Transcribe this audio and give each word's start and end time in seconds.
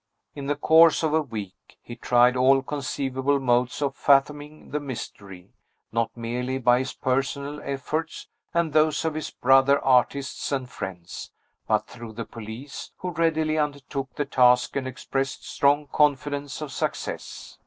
In 0.33 0.47
the 0.47 0.55
course 0.55 1.03
of 1.03 1.13
a 1.13 1.21
week, 1.21 1.77
he 1.79 1.95
tried 1.95 2.35
all 2.35 2.63
conceivable 2.63 3.39
modes 3.39 3.83
of 3.83 3.95
fathoming 3.95 4.71
the 4.71 4.79
mystery, 4.79 5.53
not 5.91 6.09
merely 6.17 6.57
by 6.57 6.79
his 6.79 6.91
personal 6.93 7.61
efforts 7.61 8.27
and 8.51 8.73
those 8.73 9.05
of 9.05 9.13
his 9.13 9.29
brother 9.29 9.79
artists 9.85 10.51
and 10.51 10.67
friends, 10.67 11.29
but 11.67 11.85
through 11.85 12.13
the 12.13 12.25
police, 12.25 12.89
who 12.97 13.11
readily 13.11 13.59
undertook 13.59 14.15
the 14.15 14.25
task, 14.25 14.75
and 14.75 14.87
expressed 14.87 15.47
strong 15.47 15.85
confidence 15.85 16.61
of 16.61 16.71
success. 16.71 17.59